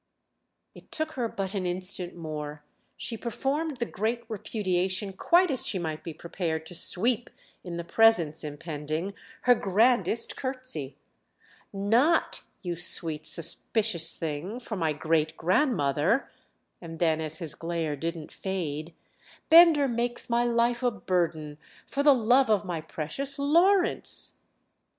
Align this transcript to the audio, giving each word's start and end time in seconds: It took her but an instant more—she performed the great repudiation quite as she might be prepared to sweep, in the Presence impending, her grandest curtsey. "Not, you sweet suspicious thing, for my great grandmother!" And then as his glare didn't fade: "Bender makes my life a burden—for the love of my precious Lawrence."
It 0.73 0.91
took 0.91 1.11
her 1.11 1.27
but 1.27 1.53
an 1.53 1.67
instant 1.67 2.15
more—she 2.15 3.17
performed 3.17 3.77
the 3.77 3.85
great 3.85 4.23
repudiation 4.27 5.13
quite 5.13 5.51
as 5.51 5.67
she 5.67 5.77
might 5.77 6.03
be 6.03 6.11
prepared 6.11 6.65
to 6.65 6.73
sweep, 6.73 7.29
in 7.63 7.77
the 7.77 7.83
Presence 7.83 8.43
impending, 8.43 9.13
her 9.41 9.53
grandest 9.53 10.35
curtsey. 10.35 10.97
"Not, 11.71 12.41
you 12.63 12.75
sweet 12.75 13.27
suspicious 13.27 14.11
thing, 14.11 14.59
for 14.59 14.75
my 14.75 14.91
great 14.91 15.37
grandmother!" 15.37 16.31
And 16.81 16.97
then 16.97 17.21
as 17.21 17.37
his 17.37 17.53
glare 17.53 17.95
didn't 17.95 18.31
fade: 18.31 18.95
"Bender 19.51 19.87
makes 19.87 20.31
my 20.31 20.43
life 20.43 20.81
a 20.81 20.89
burden—for 20.89 22.01
the 22.01 22.15
love 22.15 22.49
of 22.49 22.65
my 22.65 22.81
precious 22.81 23.37
Lawrence." 23.37 24.39